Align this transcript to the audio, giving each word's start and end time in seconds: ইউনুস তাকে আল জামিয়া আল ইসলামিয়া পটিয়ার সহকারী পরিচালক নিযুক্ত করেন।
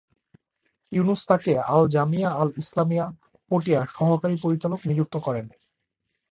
ইউনুস 0.91 1.21
তাকে 1.29 1.53
আল 1.67 1.83
জামিয়া 1.87 2.29
আল 2.31 2.49
ইসলামিয়া 2.57 3.05
পটিয়ার 3.51 3.87
সহকারী 3.89 4.35
পরিচালক 4.43 4.79
নিযুক্ত 4.89 5.15
করেন। 5.25 5.45